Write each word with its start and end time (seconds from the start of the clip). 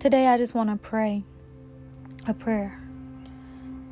Today, 0.00 0.28
I 0.28 0.38
just 0.38 0.54
want 0.54 0.70
to 0.70 0.76
pray 0.76 1.22
a 2.26 2.32
prayer. 2.32 2.80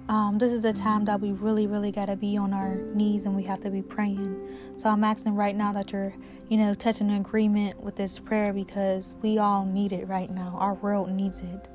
Um, 0.08 0.38
this 0.38 0.54
is 0.54 0.64
a 0.64 0.72
time 0.72 1.04
that 1.04 1.20
we 1.20 1.32
really, 1.32 1.66
really 1.66 1.92
got 1.92 2.06
to 2.06 2.16
be 2.16 2.34
on 2.38 2.54
our 2.54 2.76
knees 2.76 3.26
and 3.26 3.36
we 3.36 3.42
have 3.42 3.60
to 3.60 3.68
be 3.68 3.82
praying. 3.82 4.48
So 4.74 4.88
I'm 4.88 5.04
asking 5.04 5.34
right 5.34 5.54
now 5.54 5.70
that 5.74 5.92
you're, 5.92 6.14
you 6.48 6.56
know, 6.56 6.72
touching 6.72 7.10
an 7.10 7.16
agreement 7.16 7.82
with 7.82 7.96
this 7.96 8.18
prayer 8.18 8.54
because 8.54 9.16
we 9.20 9.36
all 9.36 9.66
need 9.66 9.92
it 9.92 10.08
right 10.08 10.30
now. 10.30 10.56
Our 10.58 10.72
world 10.76 11.10
needs 11.10 11.42
it. 11.42 11.68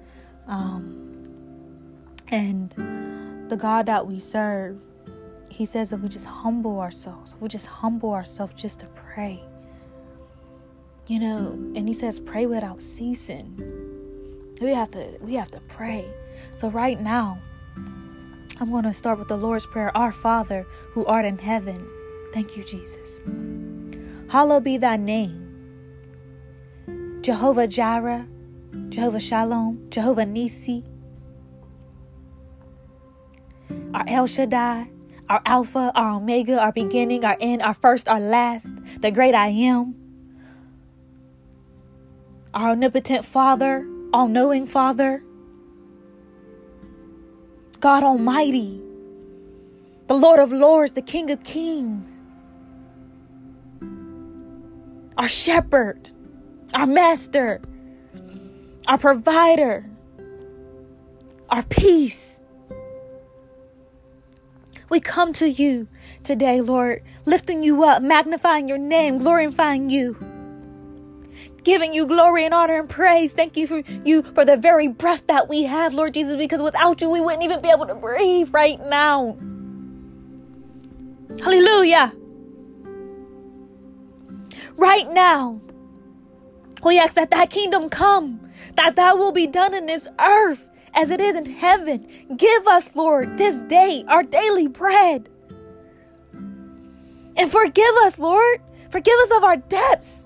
Um, 0.47 1.93
and 2.29 2.71
the 3.49 3.55
God 3.55 3.85
that 3.85 4.07
we 4.07 4.17
serve, 4.17 4.81
He 5.51 5.63
says 5.63 5.91
that 5.91 5.97
we 5.97 6.09
just 6.09 6.25
humble 6.25 6.79
ourselves. 6.79 7.35
We 7.39 7.49
just 7.49 7.67
humble 7.67 8.13
ourselves 8.13 8.55
just 8.55 8.79
to 8.79 8.87
pray. 8.87 9.43
You 11.05 11.19
know, 11.19 11.51
and 11.75 11.87
He 11.87 11.93
says, 11.93 12.19
pray 12.19 12.47
without 12.47 12.81
ceasing. 12.81 13.82
We 14.61 14.73
have 14.73 14.91
to 14.91 15.17
we 15.19 15.33
have 15.35 15.51
to 15.51 15.59
pray. 15.61 16.05
So 16.55 16.69
right 16.69 16.99
now, 16.99 17.39
I'm 18.59 18.71
going 18.71 18.83
to 18.83 18.93
start 18.93 19.19
with 19.19 19.27
the 19.27 19.37
Lord's 19.37 19.65
prayer. 19.65 19.95
Our 19.97 20.11
Father, 20.11 20.65
who 20.91 21.05
art 21.05 21.25
in 21.25 21.37
heaven, 21.37 21.87
thank 22.33 22.55
you 22.55 22.63
Jesus. 22.63 23.19
Hallowed 24.29 24.63
be 24.63 24.77
thy 24.77 24.97
name. 24.97 25.39
Jehovah 27.21 27.67
Jireh, 27.67 28.27
Jehovah 28.89 29.19
Shalom, 29.19 29.89
Jehovah 29.89 30.25
Nissi, 30.25 30.85
our 33.93 34.03
El 34.07 34.27
Shaddai, 34.27 34.89
our 35.29 35.41
Alpha, 35.45 35.91
our 35.95 36.17
Omega, 36.17 36.59
our 36.59 36.71
beginning, 36.71 37.23
our 37.23 37.37
end, 37.39 37.61
our 37.61 37.73
first, 37.73 38.09
our 38.09 38.19
last, 38.19 38.75
the 39.01 39.09
great 39.11 39.33
I 39.33 39.47
am, 39.47 39.95
our 42.53 42.71
omnipotent 42.71 43.23
Father, 43.23 43.87
all 44.13 44.27
knowing 44.27 44.67
Father, 44.67 45.23
God 47.79 48.03
Almighty, 48.03 48.79
the 50.07 50.13
Lord 50.13 50.39
of 50.39 50.51
Lords, 50.51 50.91
the 50.91 51.01
King 51.01 51.31
of 51.31 51.43
Kings, 51.43 52.21
our 55.17 55.27
shepherd, 55.27 56.11
our 56.75 56.85
master, 56.85 57.59
our 58.87 58.99
provider, 58.99 59.89
our 61.49 61.63
peace. 61.63 62.39
We 64.89 64.99
come 64.99 65.33
to 65.33 65.49
you 65.49 65.87
today, 66.23 66.61
Lord, 66.61 67.01
lifting 67.25 67.63
you 67.63 67.83
up, 67.83 68.03
magnifying 68.03 68.67
your 68.67 68.77
name, 68.77 69.17
glorifying 69.17 69.89
you 69.89 70.32
giving 71.63 71.93
you 71.93 72.05
glory 72.05 72.45
and 72.45 72.53
honor 72.53 72.79
and 72.79 72.89
praise. 72.89 73.33
Thank 73.33 73.57
you 73.57 73.67
for 73.67 73.79
you 74.03 74.23
for 74.23 74.45
the 74.45 74.57
very 74.57 74.87
breath 74.87 75.27
that 75.27 75.49
we 75.49 75.63
have, 75.63 75.93
Lord 75.93 76.13
Jesus, 76.13 76.35
because 76.35 76.61
without 76.61 77.01
you, 77.01 77.09
we 77.09 77.21
wouldn't 77.21 77.43
even 77.43 77.61
be 77.61 77.69
able 77.69 77.85
to 77.87 77.95
breathe 77.95 78.49
right 78.53 78.79
now. 78.87 79.37
Hallelujah. 81.41 82.13
Right 84.75 85.07
now, 85.09 85.61
we 86.83 86.99
ask 86.99 87.13
that 87.13 87.31
thy 87.31 87.45
kingdom 87.45 87.89
come, 87.89 88.49
that 88.75 88.95
thy 88.95 89.13
will 89.13 89.31
be 89.31 89.47
done 89.47 89.73
in 89.73 89.85
this 89.85 90.07
earth 90.19 90.67
as 90.93 91.09
it 91.09 91.21
is 91.21 91.35
in 91.35 91.45
heaven. 91.45 92.07
Give 92.35 92.67
us, 92.67 92.95
Lord, 92.95 93.37
this 93.37 93.55
day 93.55 94.03
our 94.07 94.23
daily 94.23 94.67
bread. 94.67 95.29
And 97.35 97.51
forgive 97.51 97.95
us, 98.03 98.19
Lord. 98.19 98.61
Forgive 98.91 99.17
us 99.23 99.37
of 99.37 99.43
our 99.43 99.57
debts 99.57 100.22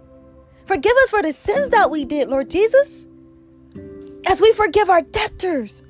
Forgive 0.68 0.94
us 1.04 1.10
for 1.12 1.22
the 1.22 1.32
sins 1.32 1.70
that 1.70 1.90
we 1.90 2.04
did, 2.04 2.28
Lord 2.28 2.50
Jesus, 2.50 3.06
as 4.28 4.42
we 4.42 4.52
forgive 4.52 4.90
our 4.90 5.02
debtors. 5.02 5.82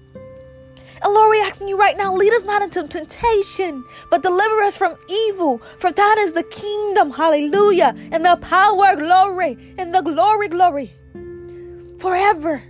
And 1.03 1.13
Lord, 1.13 1.29
we're 1.29 1.45
asking 1.45 1.67
you 1.67 1.77
right 1.77 1.97
now, 1.97 2.13
lead 2.13 2.31
us 2.33 2.43
not 2.43 2.61
into 2.61 2.87
temptation, 2.87 3.83
but 4.11 4.21
deliver 4.21 4.61
us 4.61 4.77
from 4.77 4.95
evil. 5.09 5.57
For 5.79 5.91
that 5.91 6.15
is 6.19 6.33
the 6.33 6.43
kingdom, 6.43 7.11
hallelujah, 7.11 7.95
and 8.11 8.23
the 8.23 8.37
power, 8.37 8.95
glory, 8.95 9.57
and 9.79 9.93
the 9.95 10.01
glory, 10.01 10.47
glory, 10.47 10.93
forever. 11.97 12.63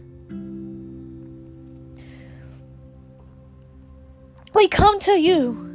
We 4.53 4.69
come 4.69 4.99
to 5.01 5.19
you 5.21 5.66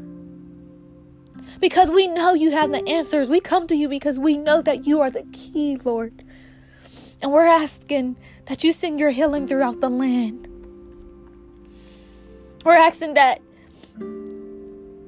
because 1.62 1.92
we 1.92 2.08
know 2.08 2.34
you 2.34 2.50
have 2.50 2.72
the 2.72 2.86
answers. 2.88 3.30
We 3.30 3.38
come 3.40 3.68
to 3.68 3.76
you 3.76 3.88
because 3.88 4.18
we 4.18 4.36
know 4.36 4.60
that 4.62 4.84
you 4.84 5.00
are 5.00 5.12
the 5.12 5.22
key, 5.32 5.76
Lord. 5.76 6.24
And 7.22 7.32
we're 7.32 7.46
asking 7.46 8.16
that 8.46 8.64
you 8.64 8.72
send 8.72 8.98
your 8.98 9.10
healing 9.10 9.46
throughout 9.46 9.80
the 9.80 9.88
land. 9.88 10.48
We're 12.64 12.76
asking 12.76 13.14
that 13.14 13.40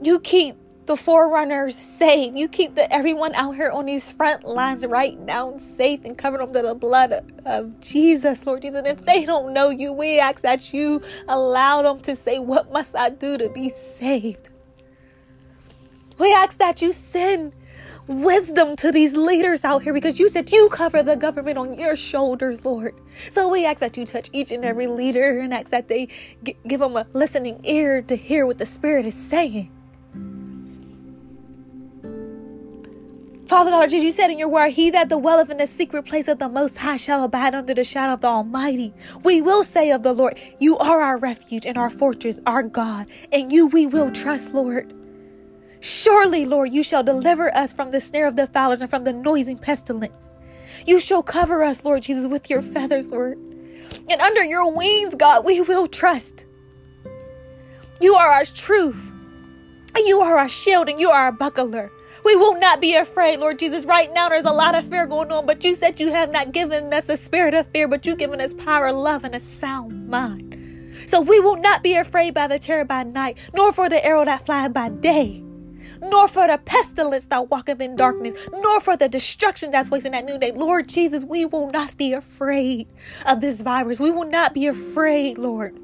you 0.01 0.21
keep 0.23 0.55
the 0.87 0.97
forerunners 0.97 1.77
safe. 1.77 2.37
You 2.37 2.47
keep 2.47 2.77
the 2.77 2.93
everyone 2.95 3.35
out 3.35 3.57
here 3.57 3.73
on 3.73 3.87
these 3.87 4.13
front 4.13 4.45
lines 4.45 4.87
right 4.87 5.19
now 5.19 5.59
safe 5.59 6.05
and 6.05 6.17
covered 6.17 6.45
with 6.45 6.63
the 6.63 6.75
blood 6.77 7.11
of, 7.11 7.25
of 7.47 7.81
Jesus, 7.81 8.47
Lord 8.47 8.63
Jesus. 8.63 8.79
And 8.79 8.87
if 8.87 9.05
they 9.05 9.25
don't 9.25 9.53
know 9.53 9.71
you, 9.71 9.93
we 9.93 10.21
ask 10.21 10.43
that 10.43 10.73
you 10.73 11.03
allow 11.27 11.83
them 11.83 11.99
to 12.03 12.15
say, 12.15 12.39
What 12.39 12.71
must 12.71 12.95
I 12.95 13.11
do 13.11 13.37
to 13.39 13.49
be 13.49 13.71
saved? 13.71 14.51
We 16.19 16.33
ask 16.35 16.59
that 16.59 16.83
you 16.83 16.93
send 16.93 17.55
wisdom 18.07 18.77
to 18.77 18.93
these 18.93 19.15
leaders 19.17 19.65
out 19.65 19.83
here 19.83 19.93
because 19.95 20.19
you 20.19 20.29
said 20.29 20.53
you 20.53 20.69
cover 20.71 21.03
the 21.03 21.17
government 21.17 21.59
on 21.59 21.75
your 21.75 21.97
shoulders, 21.97 22.65
Lord. 22.65 22.95
So 23.31 23.49
we 23.49 23.67
ask 23.67 23.81
that 23.81 23.97
you 23.97 24.07
touch 24.07 24.31
each 24.33 24.53
and 24.53 24.65
every 24.65 24.87
leader 24.87 25.41
and 25.41 25.55
ask 25.55 25.71
that 25.71 25.89
they 25.89 26.09
g- 26.45 26.57
give 26.67 26.81
them 26.81 26.97
a 26.97 27.07
listening 27.13 27.61
ear 27.65 28.03
to 28.03 28.17
hear 28.17 28.47
what 28.47 28.59
the 28.59 28.67
Spirit 28.67 29.07
is 29.07 29.15
saying. 29.15 29.71
Father 33.49 33.71
God, 33.71 33.91
Jesus, 33.91 34.05
you 34.05 34.11
said 34.13 34.31
in 34.31 34.39
your 34.39 34.49
word, 34.49 34.71
He 34.73 34.91
that 34.91 35.11
dwelleth 35.11 35.51
in 35.51 35.59
the 35.59 35.67
secret 35.69 36.05
place 36.05 36.29
of 36.29 36.39
the 36.41 36.49
Most 36.49 36.79
High 36.79 36.97
shall 36.97 37.25
abide 37.25 37.55
under 37.55 37.75
the 37.75 37.85
shadow 37.85 38.15
of 38.15 38.23
the 38.23 38.29
Almighty. 38.29 38.95
We 39.23 39.43
will 39.43 39.65
say 39.65 39.91
of 39.91 40.03
the 40.03 40.15
Lord, 40.15 40.41
You 40.59 40.79
are 40.79 41.03
our 41.03 41.19
refuge 41.19 41.67
and 41.67 41.79
our 41.79 41.91
fortress, 41.91 42.41
our 42.47 42.63
God, 42.63 43.11
and 43.33 43.53
you 43.53 43.69
we 43.69 43.87
will 43.87 44.11
trust, 44.11 44.55
Lord. 44.55 44.93
Surely, 45.85 46.47
Lord, 46.47 46.73
you 46.73 46.83
shall 46.83 47.03
deliver 47.03 47.55
us 47.55 47.75
from 47.75 47.91
the 47.91 48.01
snare 48.01 48.27
of 48.27 48.37
the 48.37 48.47
fowler 48.47 48.79
and 48.81 48.89
from 48.89 49.05
the 49.05 49.13
noising 49.13 49.59
pestilence. 49.59 50.31
You 50.87 50.99
shall 50.99 51.23
cover 51.23 51.63
us, 51.63 51.85
Lord 51.85 52.05
Jesus, 52.05 52.27
with 52.27 52.49
your 52.49 52.63
feathers, 52.63 53.13
Lord. 53.13 53.37
And 53.37 54.19
under 54.19 54.43
your 54.43 54.73
wings, 54.73 55.15
God, 55.15 55.45
we 55.45 55.61
will 55.61 55.87
trust. 55.87 56.47
You 58.01 58.15
are 58.15 58.31
our 58.31 58.47
truth. 58.47 59.13
You 59.95 60.23
are 60.23 60.39
our 60.39 60.49
shield 60.49 60.89
and 60.89 60.99
you 60.99 61.11
are 61.11 61.25
our 61.25 61.33
buckler. 61.33 61.93
We 62.25 62.35
will 62.35 62.59
not 62.59 62.81
be 62.81 62.95
afraid, 62.97 63.39
Lord 63.39 63.59
Jesus. 63.59 63.85
Right 63.85 64.11
now, 64.11 64.31
there's 64.31 64.47
a 64.47 64.53
lot 64.53 64.75
of 64.75 64.89
fear 64.89 65.05
going 65.05 65.31
on, 65.33 65.45
but 65.45 65.63
you 65.65 65.75
said 65.75 66.01
you 66.01 66.11
have 66.11 66.33
not 66.33 66.53
given 66.53 66.95
us 66.95 67.11
a 67.11 67.19
spirit 67.19 67.53
of 67.53 67.67
fear, 67.67 67.89
but 67.89 68.07
you've 68.07 68.17
given 68.17 68.41
us 68.41 68.55
power, 68.55 68.91
love, 68.91 69.23
and 69.23 69.35
a 69.35 69.41
sound 69.41 70.09
mind. 70.09 70.97
So 71.09 71.21
we 71.21 71.41
will 71.41 71.59
not 71.59 71.83
be 71.83 71.95
afraid 71.95 72.33
by 72.33 72.47
the 72.47 72.59
terror 72.59 72.87
by 72.87 73.03
night, 73.03 73.37
nor 73.55 73.71
for 73.71 73.91
the 73.91 74.03
arrow 74.03 74.25
that 74.25 74.47
flies 74.47 74.71
by 74.71 74.89
day 74.89 75.44
nor 76.01 76.29
for 76.29 76.47
the 76.47 76.59
pestilence 76.59 77.25
that 77.25 77.51
walketh 77.51 77.81
in 77.81 77.97
darkness, 77.97 78.49
nor 78.53 78.81
for 78.81 78.97
the 78.97 79.09
destruction 79.09 79.71
that's 79.71 79.91
wasting 79.91 80.15
at 80.15 80.25
noonday. 80.25 80.53
Lord 80.53 80.89
Jesus, 80.89 81.25
we 81.25 81.45
will 81.45 81.71
not 81.71 81.97
be 81.97 82.13
afraid 82.13 82.89
of 83.27 83.41
this 83.41 83.63
virus. 83.63 84.01
We 84.01 84.11
will 84.11 84.29
not 84.29 84.55
be 84.55 84.67
afraid, 84.67 85.39
Lord, 85.39 85.79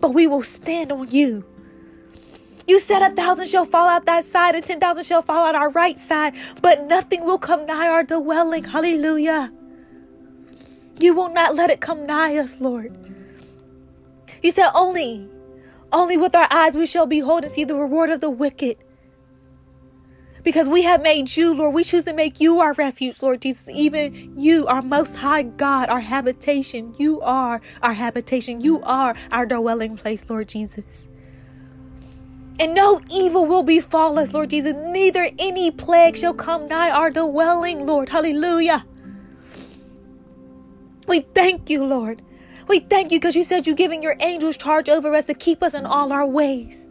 but 0.00 0.14
we 0.14 0.26
will 0.26 0.42
stand 0.42 0.92
on 0.92 1.10
you. 1.10 1.44
You 2.66 2.78
said 2.78 3.02
a 3.02 3.14
thousand 3.14 3.48
shall 3.48 3.64
fall 3.66 3.88
out 3.88 4.06
that 4.06 4.24
side 4.24 4.54
and 4.54 4.64
ten 4.64 4.80
thousand 4.80 5.04
shall 5.04 5.22
fall 5.22 5.46
out 5.46 5.54
our 5.54 5.70
right 5.70 5.98
side, 5.98 6.34
but 6.62 6.86
nothing 6.86 7.24
will 7.24 7.38
come 7.38 7.66
nigh 7.66 7.88
our 7.88 8.04
dwelling. 8.04 8.64
Hallelujah. 8.64 9.50
You 11.00 11.14
will 11.14 11.30
not 11.30 11.56
let 11.56 11.70
it 11.70 11.80
come 11.80 12.06
nigh 12.06 12.36
us, 12.36 12.60
Lord. 12.60 12.96
You 14.42 14.50
said 14.50 14.70
only, 14.74 15.28
only 15.92 16.16
with 16.16 16.34
our 16.34 16.48
eyes 16.50 16.76
we 16.76 16.86
shall 16.86 17.06
behold 17.06 17.44
and 17.44 17.52
see 17.52 17.64
the 17.64 17.74
reward 17.74 18.10
of 18.10 18.20
the 18.20 18.30
wicked 18.30 18.76
because 20.42 20.68
we 20.68 20.82
have 20.82 21.02
made 21.02 21.36
you, 21.36 21.54
Lord. 21.54 21.74
We 21.74 21.84
choose 21.84 22.04
to 22.04 22.12
make 22.12 22.40
you 22.40 22.58
our 22.60 22.72
refuge, 22.72 23.22
Lord 23.22 23.42
Jesus. 23.42 23.68
Even 23.68 24.34
you, 24.36 24.66
our 24.66 24.82
most 24.82 25.16
high 25.16 25.42
God, 25.42 25.88
our 25.88 26.00
habitation. 26.00 26.94
You 26.98 27.20
are 27.20 27.60
our 27.82 27.94
habitation. 27.94 28.60
You 28.60 28.82
are 28.82 29.14
our 29.30 29.46
dwelling 29.46 29.96
place, 29.96 30.28
Lord 30.28 30.48
Jesus. 30.48 31.06
And 32.58 32.74
no 32.74 33.00
evil 33.10 33.46
will 33.46 33.62
befall 33.62 34.18
us, 34.18 34.34
Lord 34.34 34.50
Jesus. 34.50 34.74
Neither 34.74 35.30
any 35.38 35.70
plague 35.70 36.16
shall 36.16 36.34
come 36.34 36.68
nigh 36.68 36.90
our 36.90 37.10
dwelling, 37.10 37.86
Lord. 37.86 38.08
Hallelujah. 38.08 38.84
We 41.06 41.20
thank 41.20 41.70
you, 41.70 41.84
Lord. 41.84 42.22
We 42.68 42.80
thank 42.80 43.10
you 43.10 43.18
because 43.18 43.34
you 43.36 43.44
said 43.44 43.66
you're 43.66 43.76
giving 43.76 44.02
your 44.02 44.16
angels 44.20 44.56
charge 44.56 44.88
over 44.88 45.14
us 45.14 45.24
to 45.26 45.34
keep 45.34 45.62
us 45.62 45.74
in 45.74 45.86
all 45.86 46.12
our 46.12 46.26
ways. 46.26 46.86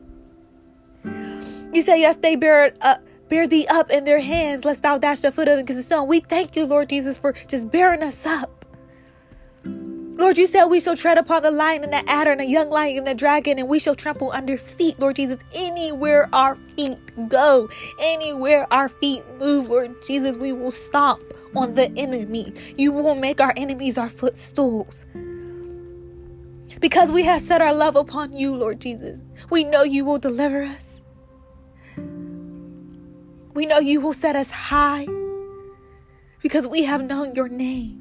You 1.73 1.81
say, 1.81 2.01
yes, 2.01 2.17
they 2.17 2.35
bear 2.35 2.65
it 2.65 2.77
up 2.81 3.01
bear 3.31 3.47
thee 3.47 3.65
up 3.71 3.89
in 3.89 4.03
their 4.03 4.19
hands, 4.19 4.65
lest 4.65 4.83
thou 4.83 4.97
dash 4.97 5.21
the 5.21 5.31
foot 5.31 5.47
of 5.47 5.57
against 5.57 5.79
the 5.79 5.83
stone. 5.83 6.05
We 6.05 6.19
thank 6.19 6.57
you, 6.57 6.65
Lord 6.65 6.89
Jesus, 6.89 7.17
for 7.17 7.31
just 7.31 7.71
bearing 7.71 8.03
us 8.03 8.25
up. 8.25 8.65
Lord, 9.63 10.37
you 10.37 10.45
said 10.45 10.65
we 10.65 10.81
shall 10.81 10.97
tread 10.97 11.17
upon 11.17 11.41
the 11.41 11.49
lion 11.49 11.85
and 11.85 11.93
the 11.93 12.07
adder 12.09 12.31
and 12.31 12.41
the 12.41 12.45
young 12.45 12.69
lion 12.69 12.97
and 12.97 13.07
the 13.07 13.15
dragon, 13.15 13.57
and 13.57 13.69
we 13.69 13.79
shall 13.79 13.95
trample 13.95 14.33
under 14.33 14.57
feet, 14.57 14.99
Lord 14.99 15.15
Jesus. 15.15 15.39
Anywhere 15.55 16.27
our 16.33 16.57
feet 16.75 16.99
go, 17.29 17.69
anywhere 17.99 18.67
our 18.71 18.89
feet 18.89 19.23
move, 19.39 19.69
Lord 19.69 19.95
Jesus, 20.05 20.35
we 20.35 20.51
will 20.51 20.69
stomp 20.69 21.23
on 21.55 21.75
the 21.75 21.89
enemy. 21.97 22.53
You 22.77 22.91
will 22.91 23.15
make 23.15 23.39
our 23.39 23.53
enemies 23.55 23.97
our 23.97 24.09
footstools. 24.09 25.05
Because 26.81 27.11
we 27.13 27.23
have 27.23 27.41
set 27.41 27.61
our 27.61 27.73
love 27.73 27.95
upon 27.95 28.33
you, 28.33 28.53
Lord 28.53 28.81
Jesus, 28.81 29.21
we 29.49 29.63
know 29.63 29.83
you 29.83 30.03
will 30.03 30.19
deliver 30.19 30.63
us. 30.63 31.00
We 33.53 33.65
know 33.65 33.79
you 33.79 34.01
will 34.01 34.13
set 34.13 34.35
us 34.35 34.51
high 34.51 35.07
because 36.41 36.67
we 36.67 36.83
have 36.85 37.03
known 37.03 37.35
your 37.35 37.49
name. 37.49 37.97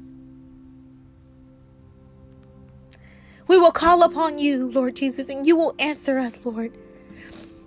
We 3.47 3.57
will 3.57 3.71
call 3.71 4.03
upon 4.03 4.39
you, 4.39 4.71
Lord 4.71 4.95
Jesus, 4.95 5.27
and 5.27 5.45
you 5.45 5.57
will 5.57 5.75
answer 5.77 6.17
us, 6.17 6.45
Lord. 6.45 6.77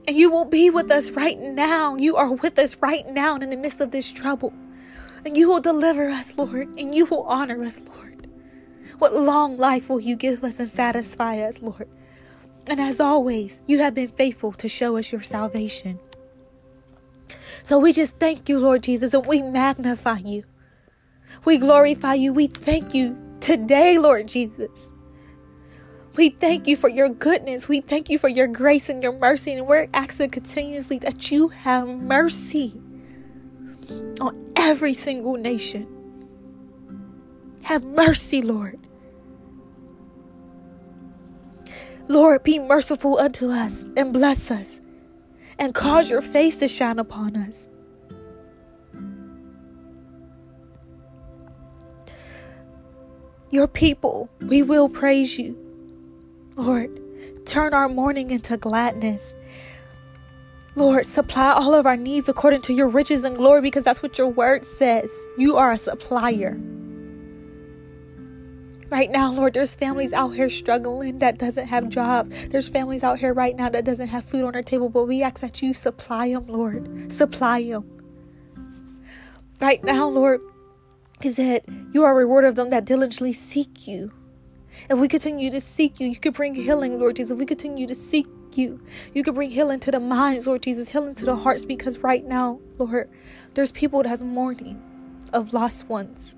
And 0.09 0.17
you 0.17 0.31
will 0.31 0.45
be 0.45 0.71
with 0.71 0.91
us 0.91 1.11
right 1.11 1.39
now. 1.39 1.97
You 1.97 2.17
are 2.17 2.33
with 2.33 2.59
us 2.59 2.77
right 2.81 3.07
now 3.09 3.37
in 3.37 3.51
the 3.51 3.57
midst 3.57 3.81
of 3.81 3.91
this 3.91 4.11
trouble. 4.11 4.53
And 5.25 5.37
you 5.37 5.49
will 5.49 5.61
deliver 5.61 6.09
us, 6.09 6.37
Lord, 6.39 6.69
and 6.79 6.95
you 6.95 7.07
will 7.07 7.25
honor 7.25 7.63
us, 7.63 7.85
Lord. 7.87 8.29
What 8.99 9.15
long 9.15 9.57
life 9.57 9.89
will 9.89 10.01
you 10.01 10.17
give 10.17 10.45
us 10.45 10.59
and 10.59 10.69
satisfy 10.69 11.41
us, 11.41 11.61
Lord? 11.61 11.89
And 12.67 12.81
as 12.81 13.01
always, 13.01 13.61
you 13.67 13.79
have 13.81 13.95
been 13.95 14.09
faithful 14.09 14.53
to 14.53 14.69
show 14.69 14.97
us 14.97 15.13
your 15.13 15.21
salvation. 15.21 15.99
So 17.63 17.79
we 17.79 17.93
just 17.93 18.19
thank 18.19 18.49
you, 18.49 18.59
Lord 18.59 18.83
Jesus, 18.83 19.15
and 19.15 19.27
we 19.27 19.43
magnify 19.43 20.19
you. 20.19 20.45
We 21.45 21.59
glorify 21.59 22.15
you. 22.15 22.33
We 22.33 22.47
thank 22.47 22.95
you 22.95 23.21
today, 23.41 23.99
Lord 23.99 24.29
Jesus. 24.29 24.71
We 26.17 26.31
thank 26.31 26.67
you 26.67 26.77
for 26.77 26.89
your 26.89 27.09
goodness. 27.09 27.69
We 27.69 27.81
thank 27.81 28.09
you 28.09 28.19
for 28.19 28.29
your 28.29 28.47
grace 28.47 28.89
and 28.89 29.03
your 29.03 29.19
mercy. 29.19 29.53
And 29.53 29.67
we're 29.67 29.89
asking 29.93 30.31
continuously 30.31 30.99
that 31.01 31.31
you 31.31 31.49
have 31.49 31.89
mercy 31.89 32.81
on 34.21 34.47
every 34.55 34.95
single 34.95 35.35
nation. 35.35 35.89
Have 37.65 37.85
mercy, 37.85 38.43
Lord. 38.43 38.79
Lord, 42.07 42.45
be 42.45 42.59
merciful 42.59 43.19
unto 43.19 43.49
us 43.49 43.85
and 43.97 44.13
bless 44.13 44.51
us 44.51 44.81
and 45.59 45.75
cause 45.75 46.11
your 46.11 46.23
face 46.23 46.57
to 46.59 46.69
shine 46.69 46.99
upon 46.99 47.37
us. 47.37 47.69
Your 53.51 53.69
people, 53.69 54.31
we 54.41 54.63
will 54.63 54.89
praise 54.89 55.39
you. 55.39 55.57
Lord, 56.57 57.01
turn 57.47 57.73
our 57.73 57.89
mourning 57.89 58.31
into 58.31 58.57
gladness. 58.57 59.35
Lord, 60.77 61.07
supply 61.07 61.53
all 61.53 61.73
of 61.73 61.87
our 61.87 61.97
needs 61.97 62.29
according 62.29 62.63
to 62.63 62.73
your 62.73 62.89
riches 62.89 63.23
and 63.23 63.37
glory 63.37 63.61
because 63.61 63.85
that's 63.85 64.03
what 64.03 64.19
your 64.19 64.29
word 64.29 64.65
says. 64.65 65.09
You 65.39 65.57
are 65.57 65.71
a 65.71 65.79
supplier. 65.79 66.59
Right 68.95 69.11
now, 69.11 69.33
Lord, 69.33 69.55
there's 69.55 69.75
families 69.75 70.13
out 70.13 70.37
here 70.37 70.49
struggling 70.49 71.19
that 71.19 71.37
doesn't 71.37 71.67
have 71.67 71.89
jobs. 71.89 72.47
There's 72.47 72.69
families 72.69 73.03
out 73.03 73.19
here 73.19 73.35
right 73.35 73.57
now 73.57 73.69
that 73.69 73.85
doesn't 73.85 74.07
have 74.07 74.23
food 74.23 74.45
on 74.45 74.53
their 74.53 74.63
table, 74.63 74.89
but 74.89 75.07
we 75.07 75.21
ask 75.21 75.41
that 75.41 75.61
you 75.61 75.75
supply 75.75 76.29
them, 76.29 76.47
Lord. 76.47 77.11
Supply 77.13 77.61
them. 77.61 77.91
Right 79.61 79.83
now, 79.83 80.09
Lord, 80.09 80.43
is 81.25 81.39
that 81.39 81.65
you 81.93 82.05
are 82.05 82.13
a 82.13 82.15
reward 82.15 82.45
of 82.45 82.55
them 82.55 82.71
that 82.71 82.85
diligently 82.85 83.33
seek 83.33 83.89
you. 83.89 84.13
If 84.89 84.97
we 85.01 85.09
continue 85.09 85.51
to 85.51 85.61
seek 85.61 85.99
you, 85.99 86.07
you 86.07 86.21
could 86.21 86.35
bring 86.35 86.55
healing, 86.55 87.01
Lord 87.01 87.17
Jesus. 87.17 87.33
If 87.33 87.39
we 87.39 87.47
continue 87.47 87.89
to 87.89 87.97
seek 87.97 88.29
you, 88.55 88.81
you 89.13 89.25
could 89.25 89.35
bring 89.35 89.51
healing 89.51 89.81
to 89.81 89.91
the 89.91 89.99
minds, 89.99 90.47
Lord 90.47 90.63
Jesus, 90.63 90.91
healing 90.91 91.17
to 91.17 91.25
the 91.25 91.35
hearts, 91.35 91.65
because 91.65 91.99
right 91.99 92.25
now, 92.25 92.61
Lord, 92.79 93.11
there's 93.55 93.73
people 93.73 94.05
that's 94.05 94.23
mourning 94.23 94.81
of 95.33 95.53
lost 95.53 95.89
ones. 95.89 96.37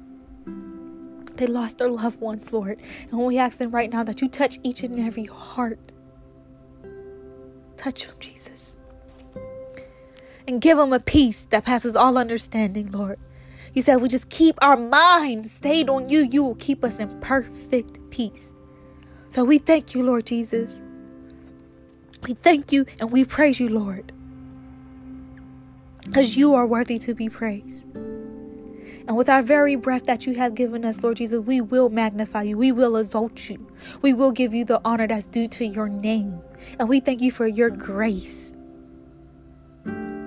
They 1.37 1.47
lost 1.47 1.79
their 1.79 1.91
loved 1.91 2.21
ones, 2.21 2.53
Lord. 2.53 2.79
And 3.11 3.25
we 3.25 3.39
ask 3.39 3.59
them 3.59 3.71
right 3.71 3.91
now 3.91 4.03
that 4.05 4.23
you 4.23 4.29
touch 4.29 4.59
each 4.63 4.83
and 4.83 4.99
every 4.99 5.27
heart. 5.27 5.79
Touch 7.77 8.07
them, 8.07 8.17
Jesus. 8.21 8.77
And 10.49 10.61
give 10.61 10.79
them 10.79 10.93
a 10.93 11.01
peace 11.01 11.47
that 11.51 11.65
passes 11.65 11.97
all 11.97 12.17
understanding, 12.17 12.91
Lord. 12.91 13.19
You 13.75 13.83
said 13.83 13.97
we 13.97 14.09
just 14.09 14.31
keep 14.31 14.57
our 14.63 14.77
mind 14.77 15.51
stayed 15.51 15.91
on 15.91 16.09
you, 16.09 16.21
you 16.21 16.43
will 16.43 16.55
keep 16.55 16.83
us 16.83 16.99
in 16.99 17.21
perfect 17.21 17.99
peace. 18.11 18.53
So 19.29 19.45
we 19.45 19.59
thank 19.59 19.95
you, 19.95 20.03
Lord 20.03 20.25
Jesus. 20.25 20.81
We 22.27 22.35
thank 22.35 22.73
you 22.73 22.87
and 22.99 23.11
we 23.13 23.25
praise 23.25 23.61
you, 23.61 23.69
Lord. 23.69 24.13
Because 26.05 26.37
you 26.37 26.55
are 26.55 26.67
worthy 26.67 26.99
to 27.01 27.15
be 27.15 27.29
praised. 27.29 27.83
And 29.07 29.17
with 29.17 29.29
our 29.29 29.43
very 29.43 29.77
breath 29.77 30.05
that 30.07 30.27
you 30.27 30.35
have 30.35 30.55
given 30.55 30.85
us, 30.85 31.03
Lord 31.03 31.19
Jesus, 31.19 31.41
we 31.45 31.61
will 31.61 31.89
magnify 31.89 32.43
you. 32.43 32.59
We 32.59 32.73
will 32.73 32.97
exalt 32.97 33.49
you. 33.49 33.71
We 34.03 34.13
will 34.13 34.33
give 34.33 34.53
you 34.53 34.65
the 34.65 34.81
honor 34.85 35.07
that's 35.07 35.27
due 35.27 35.47
to 35.49 35.65
your 35.65 35.89
name. 35.89 36.41
And 36.79 36.89
we 36.89 36.99
thank 36.99 37.21
you 37.21 37.31
for 37.31 37.47
your 37.47 37.71
grace. 37.71 38.53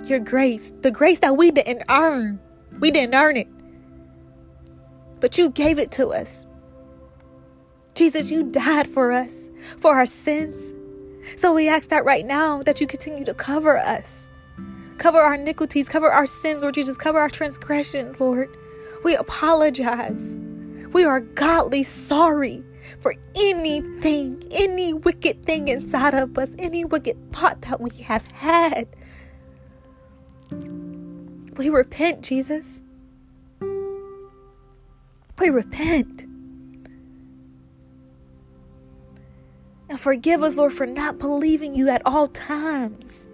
Your 0.06 0.20
grace, 0.20 0.72
the 0.82 0.92
grace 0.92 1.20
that 1.20 1.36
we 1.36 1.52
didn't 1.52 1.84
earn. 1.90 2.40
We 2.80 2.90
didn't 2.90 3.16
earn 3.16 3.36
it. 3.36 3.48
But 5.20 5.38
you 5.38 5.50
gave 5.50 5.78
it 5.78 5.92
to 5.94 6.08
us. 6.10 6.48
Jesus, 7.96 8.32
you 8.32 8.44
died 8.44 8.88
for 8.88 9.12
us, 9.12 9.50
for 9.78 9.96
our 9.96 10.06
sins. 10.06 10.74
So 11.36 11.54
we 11.54 11.68
ask 11.68 11.90
that 11.90 12.06
right 12.06 12.26
now 12.26 12.64
that 12.64 12.80
you 12.80 12.88
continue 12.88 13.26
to 13.26 13.34
cover 13.34 13.78
us. 13.78 14.26
Cover 14.98 15.20
our 15.20 15.36
iniquities, 15.36 15.90
cover 15.90 16.10
our 16.10 16.26
sins, 16.26 16.62
Lord 16.62 16.76
Jesus, 16.76 16.98
cover 16.98 17.20
our 17.20 17.30
transgressions, 17.30 18.22
Lord. 18.22 18.50
We 19.04 19.16
apologize. 19.16 20.38
We 20.92 21.04
are 21.04 21.20
godly 21.20 21.84
sorry 21.84 22.64
for 23.00 23.16
anything, 23.42 24.44
any 24.52 24.94
wicked 24.94 25.46
thing 25.46 25.68
inside 25.68 26.14
of 26.14 26.38
us, 26.38 26.52
any 26.58 26.84
wicked 26.86 27.32
thought 27.32 27.62
that 27.64 27.80
we 27.80 27.92
have 28.04 28.26
had. 28.28 28.88
We 30.52 31.70
repent, 31.70 32.22
Jesus. 32.22 32.82
We 33.62 35.50
repent. 35.50 36.26
And 39.90 40.00
forgive 40.00 40.44
us, 40.44 40.56
Lord, 40.56 40.74
for 40.74 40.86
not 40.86 41.18
believing 41.18 41.76
you 41.76 41.90
at 41.90 42.02
all 42.06 42.28
times. 42.28 43.28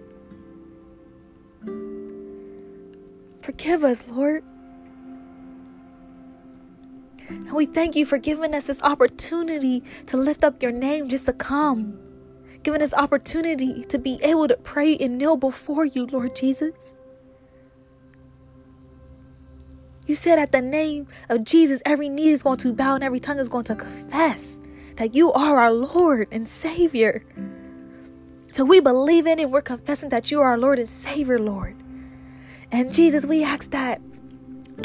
Forgive 3.42 3.84
us, 3.84 4.08
Lord. 4.08 4.42
And 7.28 7.52
we 7.52 7.66
thank 7.66 7.96
you 7.96 8.06
for 8.06 8.18
giving 8.18 8.54
us 8.54 8.66
this 8.66 8.82
opportunity 8.82 9.82
to 10.06 10.16
lift 10.16 10.44
up 10.44 10.62
your 10.62 10.72
name 10.72 11.08
just 11.08 11.26
to 11.26 11.32
come. 11.32 11.98
Giving 12.62 12.82
us 12.82 12.94
opportunity 12.94 13.84
to 13.84 13.98
be 13.98 14.18
able 14.22 14.48
to 14.48 14.56
pray 14.56 14.96
and 14.96 15.18
kneel 15.18 15.36
before 15.36 15.84
you, 15.84 16.06
Lord 16.06 16.34
Jesus. 16.34 16.96
You 20.06 20.14
said 20.14 20.38
at 20.38 20.52
the 20.52 20.62
name 20.62 21.08
of 21.28 21.44
Jesus, 21.44 21.82
every 21.84 22.08
knee 22.08 22.28
is 22.28 22.42
going 22.42 22.58
to 22.58 22.72
bow 22.72 22.94
and 22.94 23.04
every 23.04 23.18
tongue 23.18 23.38
is 23.38 23.48
going 23.48 23.64
to 23.64 23.74
confess 23.74 24.58
that 24.96 25.14
you 25.14 25.32
are 25.32 25.58
our 25.58 25.72
Lord 25.72 26.28
and 26.30 26.48
Savior. 26.48 27.24
So 28.52 28.64
we 28.64 28.80
believe 28.80 29.26
in 29.26 29.38
it. 29.38 29.50
We're 29.50 29.62
confessing 29.62 30.08
that 30.10 30.30
you 30.30 30.40
are 30.40 30.50
our 30.50 30.58
Lord 30.58 30.78
and 30.78 30.88
Savior, 30.88 31.38
Lord. 31.38 31.76
And 32.72 32.94
Jesus, 32.94 33.26
we 33.26 33.44
ask 33.44 33.70
that 33.72 34.00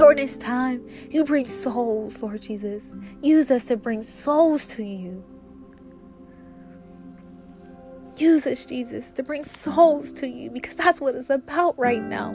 during 0.01 0.17
this 0.17 0.37
time, 0.37 0.83
you 1.11 1.23
bring 1.23 1.47
souls, 1.47 2.23
Lord 2.23 2.41
Jesus. 2.41 2.91
Use 3.21 3.51
us 3.51 3.65
to 3.65 3.77
bring 3.77 4.01
souls 4.01 4.65
to 4.75 4.83
you. 4.83 5.23
Use 8.17 8.47
us, 8.47 8.65
Jesus, 8.65 9.11
to 9.11 9.21
bring 9.21 9.45
souls 9.45 10.11
to 10.13 10.27
you 10.27 10.49
because 10.49 10.75
that's 10.75 10.99
what 10.99 11.13
it's 11.13 11.29
about 11.29 11.77
right 11.77 12.01
now. 12.01 12.31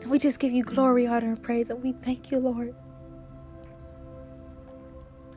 And 0.00 0.10
we 0.10 0.18
just 0.18 0.40
give 0.40 0.50
you 0.50 0.64
glory, 0.64 1.06
honor, 1.06 1.28
and 1.28 1.42
praise, 1.42 1.70
and 1.70 1.80
we 1.80 1.92
thank 1.92 2.32
you, 2.32 2.40
Lord. 2.40 2.74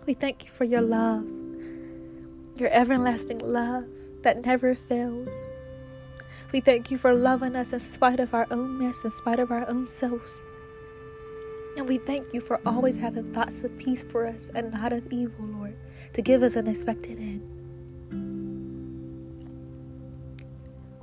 We 0.08 0.16
thank 0.16 0.46
you 0.46 0.50
for 0.50 0.64
your 0.64 0.82
love, 0.82 1.26
your 2.58 2.70
everlasting 2.72 3.38
love 3.38 3.84
that 4.24 4.44
never 4.44 4.74
fails. 4.74 5.30
We 6.54 6.62
thank 6.62 6.92
you 6.92 7.00
for 7.00 7.16
loving 7.16 7.56
us 7.56 7.74
in 7.74 7.80
spite 7.80 8.20
of 8.20 8.36
our 8.36 8.46
own 8.52 8.78
mess, 8.78 9.04
in 9.04 9.10
spite 9.10 9.40
of 9.40 9.50
our 9.50 9.68
own 9.68 9.88
selves. 9.88 10.44
And 11.76 11.90
we 11.90 11.98
thank 11.98 12.32
you 12.32 12.42
for 12.42 12.62
always 12.64 13.00
having 13.00 13.34
thoughts 13.34 13.64
of 13.64 13.76
peace 13.80 14.04
for 14.04 14.28
us 14.28 14.52
and 14.54 14.72
not 14.72 14.94
of 14.94 15.12
evil, 15.12 15.48
Lord, 15.48 15.76
to 16.14 16.22
give 16.22 16.44
us 16.44 16.56
an 16.56 16.68
expected 16.68 17.18
end. 17.18 17.42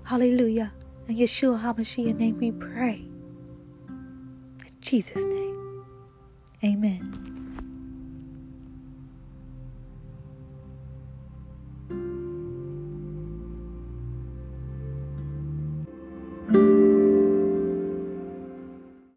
Hallelujah. 0.06 0.72
In 1.08 1.16
Yeshua 1.16 1.60
HaMashiach 1.60 2.16
name 2.16 2.38
we 2.38 2.52
pray. 2.52 3.04
In 3.88 4.80
Jesus' 4.80 5.24
name. 5.24 5.84
Amen. 6.62 7.39